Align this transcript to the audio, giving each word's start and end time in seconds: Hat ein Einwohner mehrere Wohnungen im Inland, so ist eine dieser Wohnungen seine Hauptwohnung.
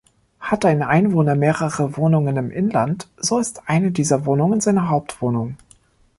Hat 0.39 0.65
ein 0.65 0.81
Einwohner 0.81 1.35
mehrere 1.35 1.95
Wohnungen 1.95 2.35
im 2.35 2.49
Inland, 2.49 3.07
so 3.17 3.37
ist 3.37 3.69
eine 3.69 3.91
dieser 3.91 4.25
Wohnungen 4.25 4.59
seine 4.59 4.89
Hauptwohnung. 4.89 5.57